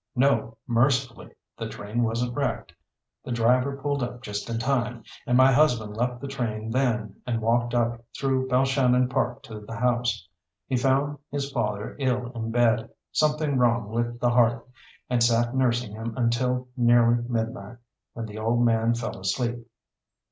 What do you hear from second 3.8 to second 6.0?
up just in time, and my husband